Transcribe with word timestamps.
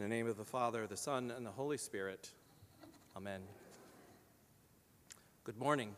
In 0.00 0.08
the 0.08 0.16
name 0.16 0.28
of 0.28 0.38
the 0.38 0.46
Father, 0.46 0.86
the 0.86 0.96
Son, 0.96 1.30
and 1.30 1.44
the 1.44 1.50
Holy 1.50 1.76
Spirit. 1.76 2.30
Amen. 3.14 3.42
Good 5.44 5.58
morning. 5.58 5.94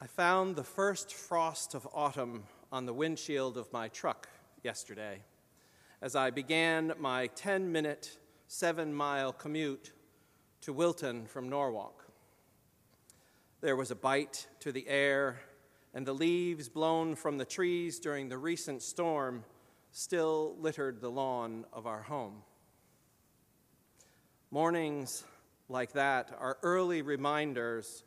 I 0.00 0.08
found 0.08 0.56
the 0.56 0.64
first 0.64 1.14
frost 1.14 1.74
of 1.74 1.86
autumn 1.94 2.42
on 2.72 2.86
the 2.86 2.92
windshield 2.92 3.56
of 3.56 3.72
my 3.72 3.86
truck 3.86 4.28
yesterday 4.64 5.20
as 6.02 6.16
I 6.16 6.30
began 6.30 6.92
my 6.98 7.28
10 7.28 7.70
minute, 7.70 8.18
seven 8.48 8.92
mile 8.92 9.32
commute 9.32 9.92
to 10.62 10.72
Wilton 10.72 11.26
from 11.26 11.48
Norwalk. 11.48 12.04
There 13.60 13.76
was 13.76 13.92
a 13.92 13.96
bite 13.96 14.48
to 14.58 14.72
the 14.72 14.88
air, 14.88 15.38
and 15.94 16.04
the 16.04 16.12
leaves 16.12 16.68
blown 16.68 17.14
from 17.14 17.38
the 17.38 17.44
trees 17.44 18.00
during 18.00 18.28
the 18.28 18.38
recent 18.38 18.82
storm 18.82 19.44
still 19.96 20.54
littered 20.60 21.00
the 21.00 21.10
lawn 21.10 21.64
of 21.72 21.86
our 21.86 22.02
home. 22.02 22.42
Mornings 24.50 25.24
like 25.70 25.92
that 25.92 26.30
are 26.38 26.58
early 26.62 27.00
reminders 27.00 28.04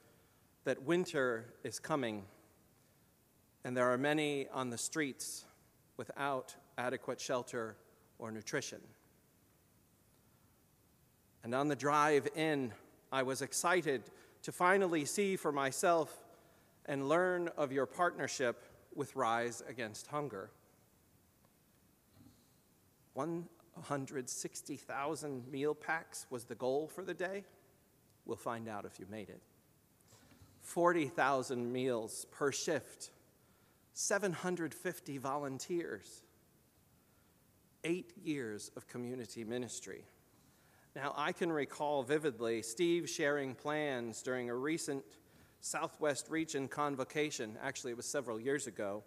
that 0.66 0.84
winter 0.84 1.52
is 1.64 1.80
coming, 1.80 2.26
and 3.64 3.76
there 3.76 3.92
are 3.92 3.98
many 3.98 4.48
on 4.54 4.70
the 4.70 4.78
streets 4.78 5.46
without 5.98 6.56
adequate 6.78 7.20
shelter 7.20 7.76
or 8.20 8.30
nutrition. 8.30 8.82
And 11.44 11.56
on 11.56 11.70
the 11.70 11.76
drive 11.76 12.28
in, 12.36 12.72
I 13.12 13.24
was 13.24 13.42
excited 13.42 14.04
to 14.44 14.52
finally 14.52 15.06
see 15.06 15.36
for 15.36 15.52
myself 15.52 16.16
and 16.86 17.10
learn 17.10 17.50
of 17.58 17.72
your 17.72 17.88
partnership 17.88 18.64
with 18.94 19.16
Rise 19.16 19.64
Against 19.68 20.06
Hunger. 20.06 20.52
160,000 23.20 25.52
meal 25.52 25.76
packs 25.76 26.26
was 26.30 26.46
the 26.46 26.56
goal 26.56 26.88
for 26.88 27.04
the 27.04 27.14
day. 27.14 27.44
We'll 28.26 28.38
find 28.38 28.70
out 28.70 28.86
if 28.86 29.00
you 29.00 29.06
made 29.10 29.30
it. 29.30 29.42
40,000 30.62 31.72
meals 31.72 32.26
per 32.32 32.52
shift, 32.52 33.12
750 33.94 35.18
volunteers, 35.18 36.24
eight 37.84 38.12
years 38.24 38.72
of 38.76 38.88
community 38.88 39.44
ministry. 39.44 40.04
Now, 40.96 41.14
I 41.18 41.34
can 41.34 41.52
recall 41.52 42.04
vividly 42.04 42.62
Steve 42.62 43.10
sharing 43.10 43.56
plans 43.56 44.22
during 44.22 44.50
a 44.50 44.56
recent 44.56 45.04
Southwest 45.62 46.30
Region 46.30 46.68
convocation. 46.68 47.58
Actually, 47.62 47.92
it 47.92 47.98
was 47.98 48.06
several 48.06 48.40
years 48.40 48.68
ago 48.68 49.04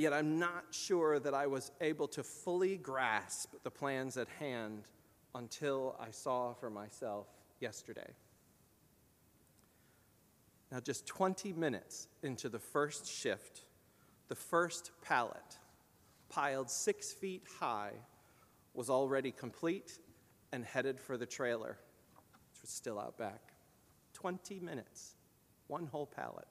yet 0.00 0.12
I'm 0.12 0.38
not 0.38 0.64
sure 0.70 1.18
that 1.20 1.34
I 1.34 1.46
was 1.46 1.70
able 1.80 2.08
to 2.08 2.22
fully 2.22 2.76
grasp 2.76 3.54
the 3.62 3.70
plans 3.70 4.16
at 4.16 4.28
hand 4.28 4.88
until 5.34 5.96
I 6.00 6.10
saw 6.10 6.52
for 6.54 6.70
myself 6.70 7.26
yesterday. 7.60 8.10
Now, 10.72 10.80
just 10.80 11.06
20 11.06 11.52
minutes 11.52 12.08
into 12.22 12.48
the 12.48 12.58
first 12.58 13.06
shift, 13.06 13.64
the 14.28 14.34
first 14.34 14.90
pallet, 15.02 15.58
piled 16.28 16.68
six 16.68 17.12
feet 17.12 17.44
high, 17.60 17.92
was 18.74 18.90
already 18.90 19.30
complete 19.30 19.98
and 20.52 20.64
headed 20.64 20.98
for 20.98 21.16
the 21.16 21.26
trailer, 21.26 21.78
which 22.50 22.62
was 22.62 22.70
still 22.70 22.98
out 22.98 23.16
back. 23.16 23.40
20 24.14 24.58
minutes, 24.58 25.14
one 25.68 25.86
whole 25.86 26.06
pallet. 26.06 26.46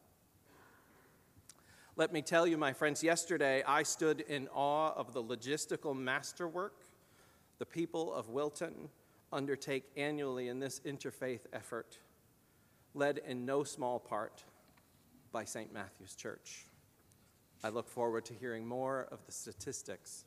Let 1.96 2.12
me 2.12 2.24
tell 2.24 2.48
you, 2.48 2.58
my 2.58 2.74
friends, 2.74 3.04
yesterday 3.04 3.62
I 3.68 3.84
stood 3.84 4.22
in 4.22 4.48
awe 4.48 4.94
of 4.96 5.14
the 5.14 5.22
logistical 5.22 5.96
masterwork 5.96 6.86
the 7.60 7.68
people 7.68 8.12
of 8.12 8.30
Wilton 8.30 8.90
undertake 9.32 9.84
annually 9.96 10.48
in 10.48 10.60
this 10.60 10.80
interfaith 10.80 11.42
effort, 11.54 12.00
led 12.96 13.20
in 13.20 13.46
no 13.46 13.64
small 13.64 14.00
part 14.00 14.44
by 15.32 15.46
St. 15.46 15.72
Matthew's 15.72 16.16
Church. 16.16 16.66
I 17.64 17.70
look 17.70 17.88
forward 17.88 18.26
to 18.26 18.34
hearing 18.34 18.66
more 18.68 19.08
of 19.12 19.24
the 19.28 19.32
statistics 19.32 20.26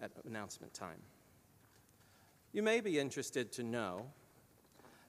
at 0.00 0.10
announcement 0.26 0.74
time. 0.74 1.00
You 2.52 2.64
may 2.64 2.80
be 2.80 2.98
interested 2.98 3.52
to 3.52 3.62
know 3.62 4.06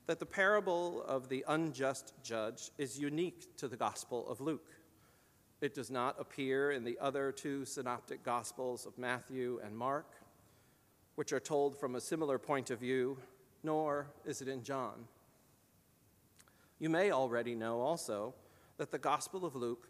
that 0.06 0.20
the 0.20 0.26
parable 0.28 1.04
of 1.04 1.30
the 1.30 1.44
unjust 1.48 2.14
judge 2.22 2.70
is 2.78 3.00
unique 3.00 3.58
to 3.58 3.68
the 3.68 3.78
Gospel 3.78 4.30
of 4.30 4.40
Luke. 4.40 4.70
It 5.64 5.74
does 5.74 5.90
not 5.90 6.20
appear 6.20 6.72
in 6.72 6.84
the 6.84 7.00
other 7.00 7.32
two 7.32 7.64
synoptic 7.64 8.22
Gospels 8.22 8.86
of 8.86 8.98
Matthew 8.98 9.62
and 9.64 9.78
Mark, 9.78 10.12
which 11.16 11.32
are 11.32 11.40
told 11.40 11.80
from 11.80 11.96
a 11.96 12.02
similar 12.02 12.38
point 12.38 12.70
of 12.70 12.82
view, 12.82 13.18
nor 13.64 14.08
is 14.26 14.42
it 14.42 14.50
in 14.50 14.62
John. 14.62 15.06
You 16.80 16.90
may 16.90 17.12
already 17.12 17.56
know 17.56 17.80
also 17.80 18.34
that 18.76 18.92
the 18.92 18.98
Gospel 18.98 19.46
of 19.46 19.56
Luke 19.56 19.88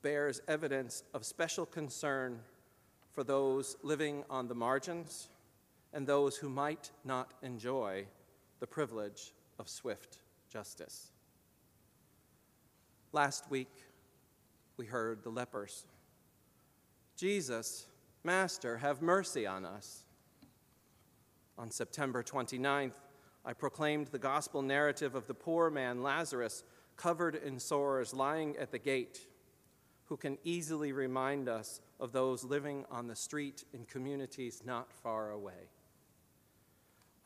bears 0.00 0.40
evidence 0.48 1.02
of 1.12 1.26
special 1.26 1.66
concern 1.66 2.40
for 3.12 3.22
those 3.22 3.76
living 3.82 4.24
on 4.30 4.48
the 4.48 4.54
margins 4.54 5.28
and 5.92 6.06
those 6.06 6.38
who 6.38 6.48
might 6.48 6.92
not 7.04 7.34
enjoy 7.42 8.06
the 8.58 8.66
privilege 8.66 9.34
of 9.58 9.68
swift 9.68 10.16
justice. 10.48 11.12
Last 13.12 13.50
week, 13.50 13.84
we 14.80 14.86
heard 14.86 15.22
the 15.22 15.28
lepers. 15.28 15.84
Jesus, 17.14 17.86
Master, 18.24 18.78
have 18.78 19.02
mercy 19.02 19.46
on 19.46 19.66
us. 19.66 20.04
On 21.58 21.70
September 21.70 22.22
29th, 22.22 22.94
I 23.44 23.52
proclaimed 23.52 24.06
the 24.06 24.18
gospel 24.18 24.62
narrative 24.62 25.14
of 25.14 25.26
the 25.26 25.34
poor 25.34 25.68
man 25.68 26.02
Lazarus, 26.02 26.64
covered 26.96 27.34
in 27.34 27.58
sores, 27.58 28.14
lying 28.14 28.56
at 28.56 28.70
the 28.70 28.78
gate, 28.78 29.26
who 30.06 30.16
can 30.16 30.38
easily 30.44 30.92
remind 30.92 31.46
us 31.46 31.82
of 32.00 32.12
those 32.12 32.42
living 32.42 32.86
on 32.90 33.06
the 33.06 33.14
street 33.14 33.64
in 33.74 33.84
communities 33.84 34.62
not 34.64 34.90
far 34.90 35.32
away. 35.32 35.68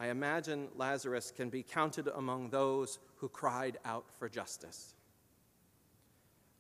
I 0.01 0.09
imagine 0.09 0.67
Lazarus 0.75 1.31
can 1.31 1.51
be 1.51 1.63
counted 1.63 2.09
among 2.09 2.51
those 2.51 2.99
who 3.19 3.29
cried 3.29 3.79
out 3.85 4.07
for 4.19 4.29
justice. 4.29 4.97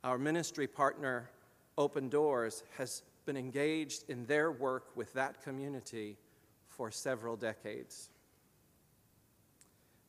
Our 0.04 0.19
ministry 0.19 0.66
partner, 0.66 1.31
Open 1.78 2.10
Doors, 2.10 2.62
has 2.76 3.03
been 3.25 3.38
engaged 3.38 4.04
in 4.10 4.26
their 4.26 4.53
work 4.53 4.94
with 4.94 5.10
that 5.15 5.42
community 5.42 6.19
for 6.69 6.91
several 6.91 7.37
decades. 7.37 8.10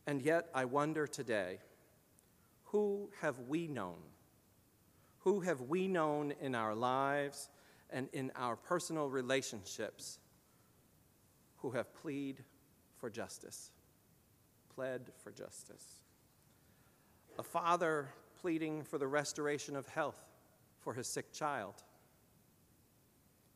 And 0.06 0.22
yet, 0.22 0.50
I 0.54 0.66
wonder 0.66 1.08
today 1.08 1.60
who 2.66 3.10
have 3.22 3.40
we 3.48 3.68
known? 3.70 3.96
Who 5.20 5.40
have 5.40 5.62
we 5.62 5.88
known 5.88 6.34
in 6.42 6.56
our 6.56 6.76
lives 6.76 7.50
and 7.90 8.10
in 8.12 8.34
our 8.36 8.58
personal 8.58 9.10
relationships 9.10 10.20
who 11.60 11.72
have 11.72 11.96
plead 11.96 12.44
for 12.98 13.10
justice? 13.10 13.72
Pled 14.76 15.10
for 15.24 15.32
justice. 15.32 16.02
A 17.40 17.44
father 17.44 18.10
pleading 18.46 18.84
for 18.84 19.00
the 19.00 19.08
restoration 19.08 19.76
of 19.76 19.88
health 19.88 20.24
for 20.80 20.94
his 20.94 21.08
sick 21.08 21.34
child. 21.34 21.74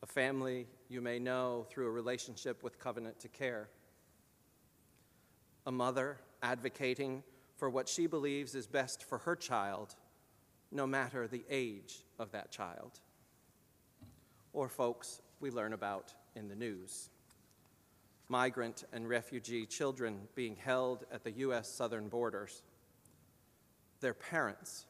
A 0.02 0.06
family 0.06 0.66
you 0.88 1.00
may 1.00 1.20
know 1.20 1.64
through 1.70 1.86
a 1.86 1.90
relationship 1.92 2.64
with 2.64 2.80
Covenant 2.80 3.20
to 3.20 3.28
Care. 3.28 3.68
A 5.64 5.70
mother 5.70 6.18
advocating 6.42 7.22
for 7.56 7.70
what 7.70 7.88
she 7.88 8.08
believes 8.08 8.56
is 8.56 8.66
best 8.66 9.04
for 9.04 9.18
her 9.18 9.36
child, 9.36 9.94
no 10.72 10.88
matter 10.88 11.28
the 11.28 11.44
age 11.48 12.00
of 12.18 12.32
that 12.32 12.50
child. 12.50 12.98
Or 14.52 14.68
folks 14.68 15.20
we 15.38 15.52
learn 15.52 15.72
about 15.72 16.14
in 16.34 16.48
the 16.48 16.56
news 16.56 17.10
migrant 18.28 18.82
and 18.92 19.08
refugee 19.08 19.66
children 19.66 20.22
being 20.34 20.56
held 20.56 21.04
at 21.12 21.22
the 21.22 21.32
U.S. 21.32 21.68
southern 21.68 22.08
borders 22.08 22.62
their 24.00 24.14
parents, 24.14 24.86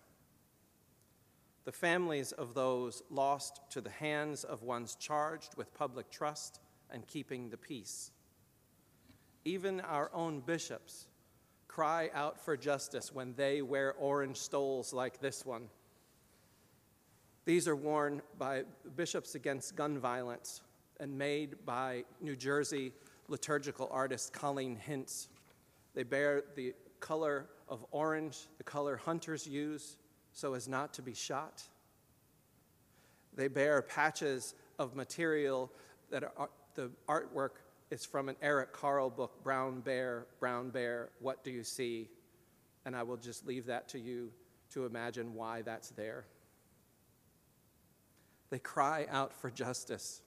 the 1.65 1.73
families 1.73 2.33
of 2.33 2.55
those 2.55 3.03
lost 3.11 3.61
to 3.71 3.81
the 3.81 3.91
hands 3.91 4.45
of 4.45 4.63
ones 4.63 4.97
charged 4.97 5.57
with 5.57 5.75
public 5.75 6.11
trust 6.11 6.61
and 6.91 7.07
keeping 7.07 7.51
the 7.51 7.57
peace. 7.57 8.11
Even 9.45 9.81
our 9.81 10.11
own 10.13 10.41
bishops 10.41 11.07
cry 11.69 12.11
out 12.15 12.41
for 12.45 12.57
justice 12.57 13.13
when 13.13 13.35
they 13.35 13.63
wear 13.63 13.95
orange 13.95 14.37
stoles 14.37 14.93
like 14.93 15.21
this 15.21 15.47
one. 15.47 15.69
These 17.45 17.69
are 17.69 17.77
worn 17.77 18.23
by 18.39 18.65
bishops 18.97 19.35
against 19.35 19.77
gun 19.77 19.99
violence 19.99 20.63
and 20.99 21.17
made 21.17 21.65
by 21.65 22.05
New 22.21 22.37
Jersey 22.37 22.93
liturgical 23.29 23.89
artist 23.91 24.33
Colleen 24.33 24.77
Hintz. 24.77 25.29
They 25.95 26.03
bear 26.03 26.43
the 26.57 26.75
color 26.99 27.47
of 27.71 27.87
orange, 27.93 28.37
the 28.59 28.65
color 28.65 28.97
hunters 28.97 29.47
use 29.47 29.97
so 30.33 30.55
as 30.55 30.69
not 30.69 30.93
to 30.95 31.03
be 31.03 31.15
shot. 31.15 31.63
They 33.35 33.49
bear 33.49 33.81
patches 33.81 34.55
of 34.79 34.95
material 34.97 35.71
that 36.11 36.25
are 36.37 36.51
the 36.75 36.91
artwork 37.09 37.63
is 37.91 38.05
from 38.05 38.29
an 38.29 38.37
Eric 38.41 38.73
Carle 38.73 39.11
book, 39.11 39.43
Brown 39.43 39.81
Bear, 39.81 40.27
Brown 40.39 40.71
Bear, 40.71 41.11
What 41.21 41.43
Do 41.43 41.51
You 41.51 41.65
See? 41.65 42.09
And 42.85 42.97
I 42.97 43.03
will 43.03 43.17
just 43.17 43.47
leave 43.47 43.67
that 43.67 43.89
to 43.89 43.99
you 43.99 44.31
to 44.73 44.87
imagine 44.87 45.35
why 45.35 45.63
that's 45.63 45.91
there. 45.91 46.25
They 48.51 48.59
cry 48.59 49.07
out 49.11 49.33
for 49.33 49.51
justice. 49.51 50.23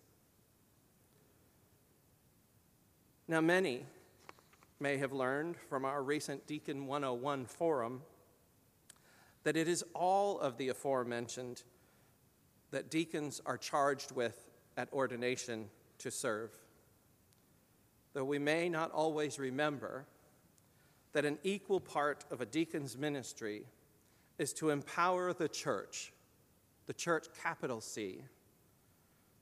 Now, 3.28 3.42
many 3.42 3.86
may 4.84 4.98
have 4.98 5.14
learned 5.14 5.56
from 5.70 5.86
our 5.86 6.04
recent 6.04 6.46
Deacon 6.46 6.88
101 6.88 7.46
forum 7.46 8.02
that 9.44 9.56
it 9.56 9.70
is 9.70 9.82
all 9.96 10.38
of 10.42 10.58
the 10.58 10.68
aforementioned 10.68 11.64
that 12.72 12.92
deacons 12.92 13.40
are 13.46 13.58
charged 13.58 14.12
with 14.12 14.50
at 14.76 14.92
ordination 14.92 15.70
to 16.00 16.12
serve. 16.12 16.52
Though 18.12 18.26
we 18.26 18.40
may 18.40 18.68
not 18.68 18.92
always 18.92 19.40
remember 19.40 20.06
that 21.14 21.24
an 21.24 21.40
equal 21.44 21.80
part 21.80 22.26
of 22.30 22.42
a 22.42 22.46
deacon's 22.46 22.98
ministry 22.98 23.64
is 24.38 24.52
to 24.52 24.70
empower 24.70 25.32
the 25.32 25.48
church, 25.48 26.12
the 26.88 26.94
church 26.94 27.28
capital 27.42 27.80
C, 27.80 28.26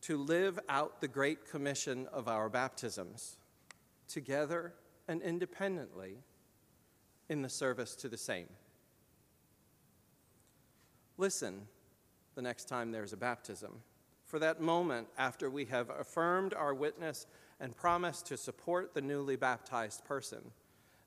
to 0.02 0.18
live 0.18 0.60
out 0.70 1.02
the 1.02 1.08
great 1.08 1.50
commission 1.50 2.08
of 2.14 2.28
our 2.28 2.48
baptisms, 2.48 3.38
together 4.08 4.76
and 5.12 5.22
independently, 5.22 6.16
in 7.30 7.42
the 7.42 7.50
service 7.50 7.96
to 7.98 8.10
the 8.10 8.18
same. 8.18 8.48
Listen 11.18 11.68
the 12.36 12.42
next 12.42 12.66
time 12.66 12.92
there's 12.92 13.14
a 13.14 13.18
baptism. 13.18 13.82
For 14.26 14.40
that 14.40 14.62
moment 14.62 15.08
after 15.18 15.50
we 15.50 15.66
have 15.66 15.90
affirmed 15.90 16.54
our 16.54 16.74
witness 16.74 17.28
and 17.60 17.76
promised 17.76 18.26
to 18.28 18.38
support 18.38 18.94
the 18.94 19.02
newly 19.02 19.36
baptized 19.36 20.06
person, 20.06 20.40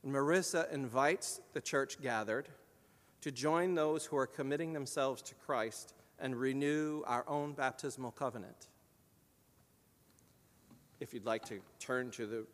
Marissa 0.06 0.70
invites 0.70 1.40
the 1.54 1.60
church 1.62 2.00
gathered 2.02 2.48
to 3.22 3.32
join 3.32 3.74
those 3.74 4.04
who 4.04 4.18
are 4.18 4.26
committing 4.26 4.74
themselves 4.74 5.22
to 5.22 5.34
Christ 5.34 5.94
and 6.18 6.36
renew 6.36 7.02
our 7.06 7.24
own 7.26 7.54
baptismal 7.54 8.10
covenant. 8.10 8.68
If 11.00 11.14
you'd 11.14 11.24
like 11.24 11.46
to 11.46 11.60
turn 11.78 12.10
to 12.12 12.26
the 12.26 12.46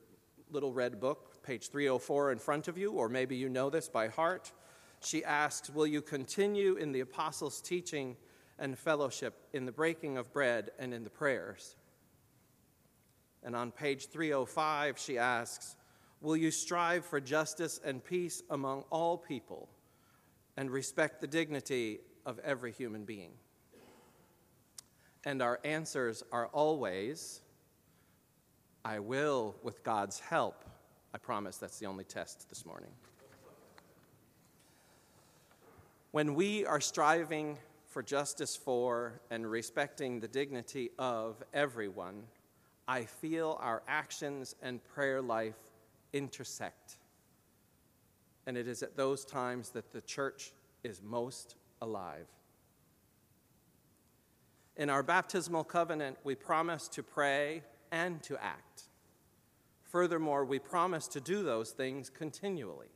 little 0.52 0.72
red 0.72 1.00
book, 1.00 1.29
page 1.42 1.70
304 1.70 2.32
in 2.32 2.38
front 2.38 2.68
of 2.68 2.78
you, 2.78 2.92
or 2.92 3.08
maybe 3.08 3.36
you 3.36 3.48
know 3.48 3.70
this 3.70 3.88
by 3.88 4.08
heart, 4.08 4.52
she 5.00 5.24
asks, 5.24 5.70
Will 5.70 5.86
you 5.86 6.02
continue 6.02 6.76
in 6.76 6.92
the 6.92 7.00
apostles' 7.00 7.60
teaching 7.60 8.16
and 8.58 8.78
fellowship, 8.78 9.34
in 9.52 9.64
the 9.64 9.72
breaking 9.72 10.18
of 10.18 10.32
bread 10.32 10.70
and 10.78 10.92
in 10.92 11.04
the 11.04 11.10
prayers? 11.10 11.76
And 13.42 13.56
on 13.56 13.70
page 13.70 14.08
305, 14.08 14.98
she 14.98 15.18
asks, 15.18 15.76
Will 16.20 16.36
you 16.36 16.50
strive 16.50 17.06
for 17.06 17.20
justice 17.20 17.80
and 17.82 18.04
peace 18.04 18.42
among 18.50 18.84
all 18.90 19.16
people 19.16 19.68
and 20.56 20.70
respect 20.70 21.20
the 21.20 21.26
dignity 21.26 22.00
of 22.26 22.38
every 22.40 22.72
human 22.72 23.04
being? 23.04 23.32
And 25.24 25.40
our 25.40 25.60
answers 25.64 26.22
are 26.32 26.48
always, 26.48 27.40
I 28.84 28.98
will 28.98 29.56
with 29.62 29.82
God's 29.82 30.20
help. 30.20 30.64
I 31.12 31.18
promise 31.18 31.56
that's 31.56 31.78
the 31.78 31.86
only 31.86 32.04
test 32.04 32.48
this 32.48 32.64
morning. 32.64 32.90
When 36.12 36.34
we 36.34 36.66
are 36.66 36.80
striving 36.80 37.58
for 37.86 38.02
justice 38.02 38.56
for 38.56 39.20
and 39.30 39.48
respecting 39.48 40.20
the 40.20 40.28
dignity 40.28 40.90
of 40.98 41.42
everyone, 41.52 42.24
I 42.86 43.04
feel 43.04 43.58
our 43.60 43.82
actions 43.88 44.54
and 44.62 44.82
prayer 44.82 45.20
life 45.20 45.58
intersect. 46.12 46.96
And 48.46 48.56
it 48.56 48.66
is 48.66 48.82
at 48.82 48.96
those 48.96 49.24
times 49.24 49.70
that 49.70 49.92
the 49.92 50.00
church 50.00 50.52
is 50.82 51.00
most 51.02 51.56
alive. 51.82 52.26
In 54.76 54.90
our 54.90 55.02
baptismal 55.02 55.64
covenant, 55.64 56.16
we 56.24 56.34
promise 56.34 56.88
to 56.88 57.02
pray 57.02 57.62
and 57.92 58.22
to 58.24 58.42
act. 58.42 58.89
Furthermore, 59.90 60.44
we 60.44 60.58
promise 60.58 61.08
to 61.08 61.20
do 61.20 61.42
those 61.42 61.70
things 61.70 62.08
continually, 62.10 62.90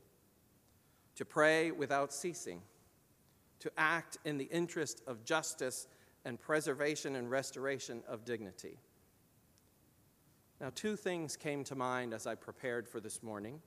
to 1.17 1.25
pray 1.25 1.71
without 1.71 2.13
ceasing 2.13 2.63
to 3.65 3.73
act 3.79 4.19
in 4.27 4.37
the 4.37 4.45
interest 4.45 5.01
of 5.07 5.25
justice 5.25 5.89
and 6.27 6.39
preservation 6.39 7.17
and 7.17 7.31
restoration 7.31 8.03
of 8.07 8.23
dignity. 8.23 8.79
Now, 10.61 10.71
two 10.75 10.97
things 10.97 11.35
came 11.35 11.65
to 11.65 11.75
mind 11.75 12.13
as 12.13 12.27
I 12.27 12.35
prepared 12.35 12.87
for 12.87 13.01
this 13.01 13.23
morning. 13.23 13.61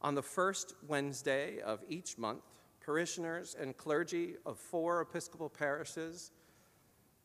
On 0.00 0.14
the 0.14 0.22
first 0.22 0.74
Wednesday 0.86 1.58
of 1.58 1.80
each 1.88 2.18
month, 2.18 2.44
parishioners 2.80 3.56
and 3.60 3.76
clergy 3.76 4.36
of 4.46 4.58
four 4.58 5.00
Episcopal 5.00 5.48
parishes 5.48 6.30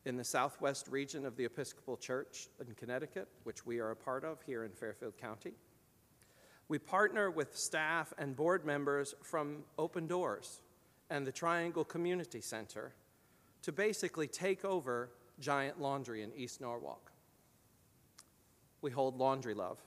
in 0.04 0.16
the 0.16 0.24
southwest 0.24 0.88
region 0.88 1.24
of 1.24 1.36
the 1.36 1.44
Episcopal 1.44 1.96
Church 1.96 2.48
in 2.60 2.74
Connecticut, 2.74 3.28
which 3.44 3.64
we 3.64 3.78
are 3.78 3.90
a 3.90 3.96
part 3.96 4.24
of 4.24 4.42
here 4.42 4.64
in 4.64 4.72
Fairfield 4.72 5.16
County, 5.16 5.52
we 6.68 6.78
partner 6.78 7.30
with 7.30 7.56
staff 7.56 8.12
and 8.18 8.36
board 8.36 8.64
members 8.64 9.14
from 9.22 9.64
Open 9.78 10.06
Doors, 10.06 10.62
and 11.10 11.26
the 11.26 11.32
Triangle 11.32 11.84
Community 11.84 12.40
Center 12.40 12.92
to 13.62 13.72
basically 13.72 14.26
take 14.26 14.64
over 14.64 15.10
Giant 15.40 15.80
Laundry 15.80 16.22
in 16.22 16.32
East 16.34 16.60
Norwalk. 16.60 17.12
We 18.82 18.90
hold 18.90 19.18
Laundry 19.18 19.54
Love. 19.54 19.78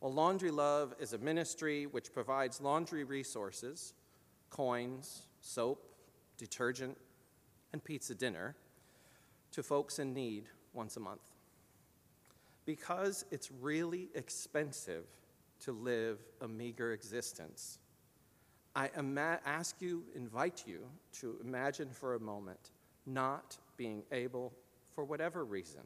Well, 0.00 0.12
Laundry 0.12 0.50
Love 0.50 0.94
is 1.00 1.12
a 1.12 1.18
ministry 1.18 1.86
which 1.86 2.12
provides 2.12 2.60
laundry 2.60 3.04
resources, 3.04 3.94
coins, 4.50 5.22
soap, 5.40 5.88
detergent, 6.36 6.96
and 7.72 7.82
pizza 7.82 8.14
dinner 8.14 8.54
to 9.56 9.62
folks 9.62 9.98
in 9.98 10.12
need 10.12 10.44
once 10.74 10.98
a 10.98 11.00
month. 11.00 11.22
Because 12.66 13.24
it's 13.30 13.50
really 13.50 14.10
expensive 14.14 15.06
to 15.60 15.72
live 15.72 16.18
a 16.42 16.46
meager 16.46 16.92
existence, 16.92 17.78
I 18.74 18.90
ima- 18.98 19.40
ask 19.46 19.80
you, 19.80 20.04
invite 20.14 20.64
you 20.66 20.80
to 21.20 21.38
imagine 21.42 21.88
for 21.88 22.16
a 22.16 22.20
moment 22.20 22.70
not 23.06 23.56
being 23.78 24.02
able, 24.12 24.52
for 24.94 25.04
whatever 25.04 25.42
reason, 25.42 25.80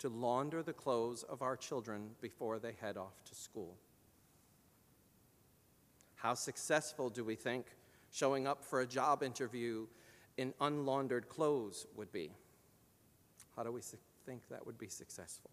to 0.00 0.10
launder 0.10 0.62
the 0.62 0.74
clothes 0.74 1.22
of 1.22 1.40
our 1.40 1.56
children 1.56 2.10
before 2.20 2.58
they 2.58 2.72
head 2.82 2.98
off 2.98 3.24
to 3.24 3.34
school. 3.34 3.78
How 6.16 6.34
successful 6.34 7.08
do 7.08 7.24
we 7.24 7.34
think 7.34 7.64
showing 8.12 8.46
up 8.46 8.62
for 8.62 8.82
a 8.82 8.86
job 8.86 9.22
interview 9.22 9.86
in 10.36 10.52
unlaundered 10.60 11.30
clothes 11.30 11.86
would 11.96 12.12
be? 12.12 12.32
How 13.56 13.62
do 13.62 13.72
we 13.72 13.80
think 14.26 14.42
that 14.48 14.64
would 14.66 14.78
be 14.78 14.88
successful? 14.88 15.50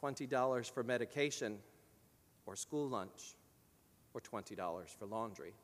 $20 0.00 0.70
for 0.70 0.82
medication 0.82 1.58
or 2.46 2.56
school 2.56 2.88
lunch 2.88 3.36
or 4.14 4.20
$20 4.20 4.88
for 4.98 5.06
laundry. 5.06 5.54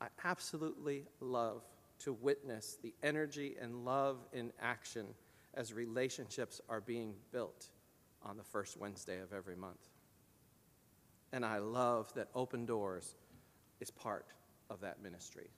I 0.00 0.08
absolutely 0.24 1.04
love 1.20 1.62
to 2.00 2.12
witness 2.12 2.78
the 2.82 2.94
energy 3.02 3.56
and 3.60 3.84
love 3.84 4.18
in 4.32 4.52
action 4.60 5.06
as 5.54 5.72
relationships 5.72 6.60
are 6.68 6.80
being 6.80 7.14
built 7.32 7.66
on 8.22 8.36
the 8.36 8.44
first 8.44 8.76
Wednesday 8.76 9.20
of 9.20 9.32
every 9.32 9.56
month. 9.56 9.88
And 11.32 11.44
I 11.44 11.58
love 11.58 12.12
that 12.14 12.28
Open 12.34 12.64
Doors 12.64 13.16
is 13.80 13.90
part 13.90 14.26
of 14.70 14.80
that 14.80 15.02
ministry. 15.02 15.50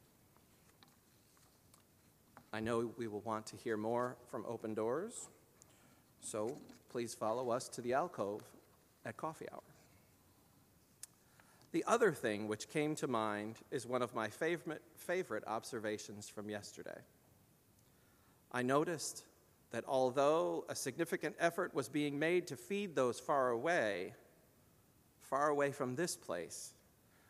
I 2.52 2.60
know 2.60 2.90
we 2.96 3.06
will 3.06 3.20
want 3.20 3.46
to 3.46 3.56
hear 3.56 3.76
more 3.76 4.16
from 4.26 4.44
Open 4.46 4.74
Doors, 4.74 5.28
so 6.20 6.58
please 6.90 7.14
follow 7.14 7.50
us 7.50 7.68
to 7.68 7.80
the 7.80 7.92
alcove 7.92 8.42
at 9.04 9.16
coffee 9.16 9.46
hour. 9.52 9.62
The 11.72 11.84
other 11.86 12.10
thing 12.12 12.48
which 12.48 12.68
came 12.68 12.96
to 12.96 13.06
mind 13.06 13.56
is 13.70 13.86
one 13.86 14.02
of 14.02 14.14
my 14.14 14.28
favorite, 14.28 14.82
favorite 14.96 15.44
observations 15.46 16.28
from 16.28 16.50
yesterday. 16.50 16.98
I 18.50 18.62
noticed 18.62 19.24
that 19.70 19.84
although 19.86 20.64
a 20.68 20.74
significant 20.74 21.36
effort 21.38 21.72
was 21.72 21.88
being 21.88 22.18
made 22.18 22.48
to 22.48 22.56
feed 22.56 22.96
those 22.96 23.20
far 23.20 23.50
away, 23.50 24.14
far 25.20 25.48
away 25.48 25.70
from 25.70 25.94
this 25.94 26.16
place, 26.16 26.74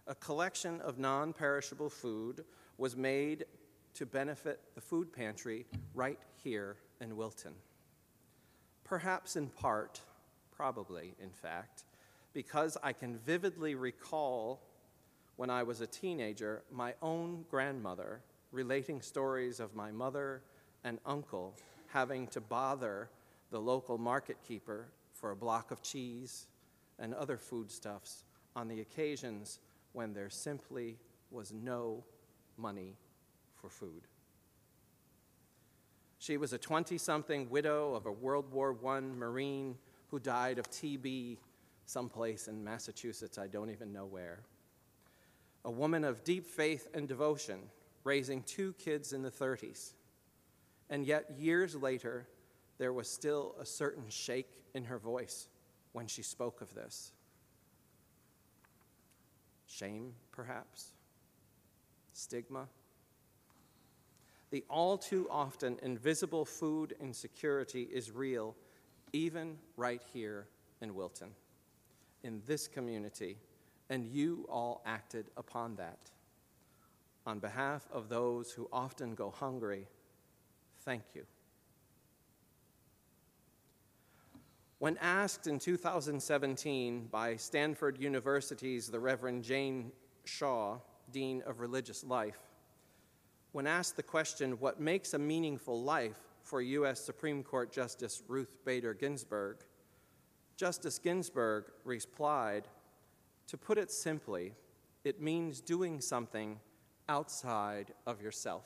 a 0.07 0.15
collection 0.15 0.81
of 0.81 0.99
non 0.99 1.35
perishable 1.35 1.91
food 1.91 2.45
was 2.79 2.97
made 2.97 3.45
to 3.94 4.06
benefit 4.06 4.61
the 4.75 4.80
food 4.80 5.12
pantry 5.12 5.66
right 5.94 6.18
here 6.42 6.76
in 7.00 7.16
Wilton. 7.16 7.54
Perhaps 8.85 9.37
in 9.37 9.49
part, 9.49 10.00
probably 10.50 11.14
in 11.23 11.30
fact, 11.30 11.85
because 12.32 12.76
I 12.82 12.92
can 12.92 13.18
vividly 13.18 13.75
recall 13.75 14.61
when 15.37 15.50
I 15.50 15.62
was 15.62 15.80
a 15.80 15.87
teenager 15.87 16.62
my 16.70 16.94
own 17.02 17.44
grandmother 17.50 18.20
relating 18.52 19.00
stories 19.00 19.61
of 19.61 19.75
my 19.75 19.90
mother 19.90 20.42
and 20.85 20.99
uncle 21.06 21.54
having 21.88 22.26
to 22.28 22.40
bother 22.40 23.09
the 23.50 23.61
local 23.61 23.99
market 23.99 24.37
keeper 24.47 24.88
for 25.12 25.30
a 25.30 25.37
block 25.37 25.70
of 25.70 25.82
cheese 25.82 26.47
and 26.99 27.14
other 27.14 27.37
foodstuffs 27.37 28.25
on 28.54 28.68
the 28.68 28.80
occasions 28.80 29.61
when 29.92 30.12
there 30.12 30.30
simply 30.30 30.97
was 31.30 31.52
no 31.52 32.04
money 32.56 32.97
for 33.61 33.69
food. 33.69 34.02
She 36.19 36.37
was 36.37 36.52
a 36.52 36.59
20 36.59 36.99
something 36.99 37.49
widow 37.49 37.95
of 37.95 38.07
a 38.07 38.12
World 38.12 38.52
War 38.52 38.76
I 38.87 39.00
Marine 39.00 39.76
who 40.11 40.19
died 40.19 40.59
of 40.59 40.71
TB 40.71 41.38
someplace 41.87 42.47
in 42.47 42.62
Massachusetts, 42.62 43.38
I 43.38 43.49
don't 43.49 43.71
even 43.71 43.93
know 43.93 44.07
where. 44.07 44.40
A 45.64 45.71
woman 45.71 46.05
of 46.05 46.25
deep 46.25 46.47
faith 46.47 46.88
and 46.95 47.09
devotion, 47.09 47.59
raising 48.05 48.43
two 48.45 48.75
kids 48.75 49.12
in 49.12 49.23
the 49.23 49.31
30s. 49.31 49.93
And 50.88 51.07
yet, 51.07 51.31
years 51.38 51.75
later, 51.75 52.26
there 52.79 52.93
was 52.93 53.09
still 53.09 53.55
a 53.61 53.67
certain 53.67 54.09
shake 54.09 54.50
in 54.75 54.85
her 54.85 54.99
voice 54.99 55.49
when 55.93 56.07
she 56.07 56.23
spoke 56.23 56.61
of 56.61 56.75
this. 56.75 57.12
Shame, 59.67 60.14
perhaps? 60.33 60.93
Stigma? 62.12 62.69
The 64.50 64.64
all 64.69 64.99
too 64.99 65.28
often 65.30 65.78
invisible 65.83 66.45
food 66.45 66.95
insecurity 67.00 67.83
is 67.83 68.11
real, 68.11 68.57
even 69.12 69.59
right 69.76 70.02
here 70.12 70.49
in 70.80 70.95
Wilton, 70.95 71.30
in 72.25 72.42
this 72.47 72.66
community, 72.66 73.38
and 73.90 74.04
you 74.04 74.47
all 74.49 74.83
acted 74.85 75.26
upon 75.37 75.76
that. 75.76 76.11
On 77.26 77.38
behalf 77.38 77.87
of 77.92 78.09
those 78.09 78.50
who 78.50 78.69
often 78.73 79.14
go 79.14 79.30
hungry, 79.30 79.87
thank 80.85 81.02
you. 81.14 81.25
When 84.80 84.97
asked 84.97 85.47
in 85.47 85.59
2017 85.59 87.09
by 87.12 87.37
Stanford 87.37 88.00
University's 88.00 88.88
the 88.88 88.99
Reverend 88.99 89.45
Jane 89.45 89.92
Shaw, 90.25 90.78
Dean 91.12 91.42
of 91.47 91.61
Religious 91.61 92.02
Life, 92.02 92.40
when 93.52 93.66
asked 93.66 93.97
the 93.97 94.02
question, 94.02 94.52
What 94.52 94.80
makes 94.80 95.14
a 95.14 95.19
meaningful 95.19 95.83
life 95.83 96.19
for 96.42 96.62
U.S. 96.62 97.00
Supreme 97.00 97.42
Court 97.42 97.73
Justice 97.73 98.23
Ruth 98.28 98.57
Bader 98.64 98.95
Ginsburg, 98.95 99.59
Justice 100.57 100.99
Ginsburg 100.99 101.64
replied, 101.85 102.69
To 103.49 103.57
put 103.57 103.78
it 103.78 103.90
simply, 103.90 104.52
it 105.04 105.21
means 105.21 105.61
doing 105.61 106.00
something 106.00 106.61
outside 107.09 107.92
of 108.07 108.21
yourself. 108.21 108.64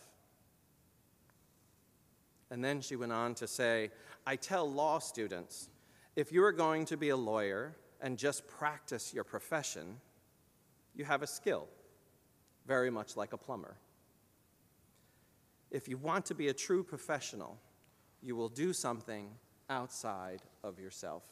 And 2.50 2.62
then 2.62 2.80
she 2.80 2.96
went 2.96 3.12
on 3.12 3.34
to 3.36 3.46
say, 3.46 3.90
I 4.26 4.36
tell 4.36 4.70
law 4.70 4.98
students 4.98 5.68
if 6.16 6.30
you 6.30 6.44
are 6.44 6.52
going 6.52 6.84
to 6.86 6.96
be 6.96 7.08
a 7.08 7.16
lawyer 7.16 7.74
and 8.00 8.18
just 8.18 8.46
practice 8.46 9.12
your 9.12 9.24
profession, 9.24 10.00
you 10.94 11.04
have 11.04 11.22
a 11.22 11.26
skill, 11.26 11.66
very 12.66 12.90
much 12.90 13.16
like 13.16 13.32
a 13.32 13.36
plumber. 13.36 13.76
If 15.74 15.88
you 15.88 15.96
want 15.96 16.26
to 16.26 16.36
be 16.36 16.46
a 16.46 16.54
true 16.54 16.84
professional, 16.84 17.58
you 18.22 18.36
will 18.36 18.48
do 18.48 18.72
something 18.72 19.26
outside 19.68 20.40
of 20.62 20.78
yourself. 20.78 21.24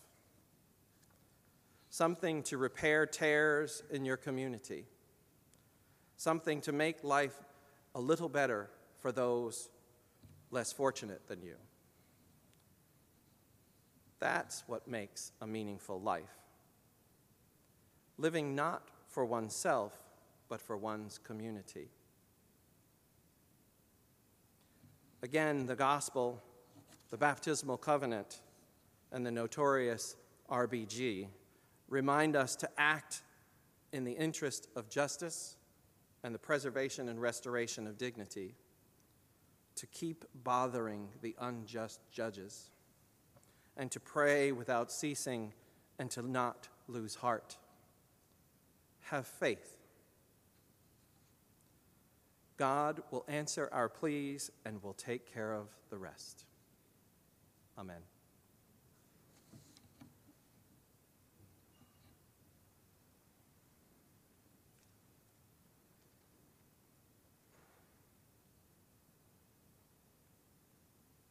Something 1.91 2.43
to 2.45 2.59
repair 2.59 3.07
tears 3.07 3.85
in 3.93 4.05
your 4.05 4.17
community. 4.17 4.87
Something 6.17 6.61
to 6.63 6.73
make 6.73 7.05
life 7.05 7.39
a 7.95 8.01
little 8.01 8.29
better 8.29 8.69
for 8.99 9.13
those 9.13 9.69
less 10.51 10.73
fortunate 10.73 11.29
than 11.29 11.41
you. 11.41 11.55
That's 14.19 14.65
what 14.67 14.89
makes 14.89 15.31
a 15.41 15.47
meaningful 15.47 16.01
life. 16.01 16.41
Living 18.19 18.57
not 18.57 18.89
for 19.07 19.25
oneself, 19.25 19.97
but 20.49 20.61
for 20.61 20.77
one's 20.77 21.19
community. 21.19 21.91
Again, 25.23 25.67
the 25.67 25.77
gospel, 25.77 26.43
the 27.11 27.17
baptismal 27.17 27.77
covenant, 27.77 28.41
and 29.13 29.25
the 29.25 29.31
notorious 29.31 30.17
RBG 30.51 31.29
remind 31.89 32.35
us 32.35 32.57
to 32.57 32.69
act 32.77 33.23
in 33.93 34.03
the 34.05 34.13
interest 34.13 34.69
of 34.75 34.89
justice 34.89 35.57
and 36.25 36.35
the 36.35 36.39
preservation 36.39 37.09
and 37.09 37.21
restoration 37.21 37.87
of 37.87 37.99
dignity, 37.99 38.55
to 39.77 39.87
keep 39.87 40.25
bothering 40.43 41.09
the 41.21 41.37
unjust 41.41 42.01
judges 42.11 42.71
and 43.77 43.91
to 43.91 44.01
pray 44.01 44.53
without 44.53 44.91
ceasing 44.91 45.53
and 45.99 46.11
to 46.11 46.23
not 46.23 46.69
lose 46.89 47.15
heart. 47.15 47.59
Have 49.03 49.27
faith. 49.27 49.82
God 52.63 53.03
will 53.11 53.25
answer 53.27 53.69
our 53.73 53.89
pleas 53.89 54.53
and 54.65 54.81
will 54.85 54.93
take 54.93 55.35
care 55.35 55.53
of 55.53 55.67
the 55.91 55.99
rest. 55.99 56.45
Amen. 57.77 58.12